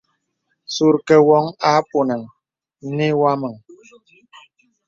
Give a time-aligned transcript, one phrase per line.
[0.73, 2.23] Sùrkə̀ woŋ à ponàn
[2.95, 3.55] nə iwɔmaŋ.